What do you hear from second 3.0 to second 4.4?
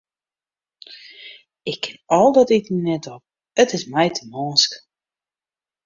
op, it is my te